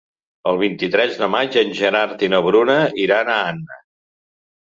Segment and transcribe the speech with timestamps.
[0.51, 3.77] El vint-i-tres de maig en Gerard i na Bruna iran a Anna.